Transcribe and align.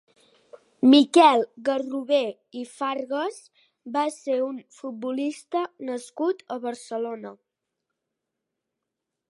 Miquel 0.91 1.43
Garrobé 1.67 2.21
i 2.61 2.63
Fargas 2.69 3.37
va 3.97 4.05
ser 4.17 4.39
un 4.47 4.57
futbolista 4.79 5.63
nascut 5.91 6.43
a 6.57 6.61
Barcelona. 6.67 7.37